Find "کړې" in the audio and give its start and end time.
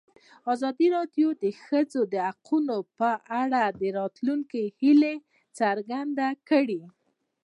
6.49-6.81